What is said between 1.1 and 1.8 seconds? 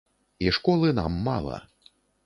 мала.